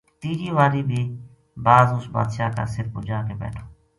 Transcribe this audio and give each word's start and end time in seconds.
تیجی 0.19 0.49
واری 0.57 0.81
بی 0.89 1.01
باز 1.65 1.87
اُس 1.95 2.05
بادشاہ 2.13 2.53
کا 2.55 2.63
سر 2.73 2.85
پو 2.93 2.99
جا 3.07 3.19
کے 3.27 3.33
بیٹھو 3.41 3.63